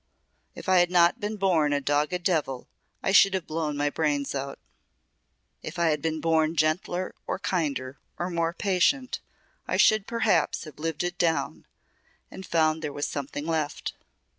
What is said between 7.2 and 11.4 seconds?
or kinder or more patient I should perhaps have lived it